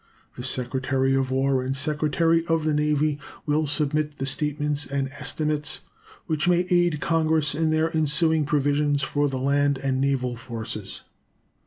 The 0.35 0.43
Secretary 0.43 1.13
of 1.13 1.29
War 1.29 1.61
and 1.61 1.77
Secretary 1.77 2.43
of 2.47 2.63
the 2.63 2.73
Navy 2.73 3.19
will 3.45 3.67
submit 3.67 4.17
the 4.17 4.25
statements 4.25 4.83
and 4.83 5.09
estimates 5.09 5.81
which 6.25 6.47
may 6.47 6.65
aid 6.71 6.99
Congress 7.01 7.53
in 7.53 7.69
their 7.69 7.95
ensuing 7.95 8.43
provisions 8.43 9.03
for 9.03 9.29
the 9.29 9.37
land 9.37 9.77
and 9.77 10.01
naval 10.01 10.35
forces. 10.35 11.01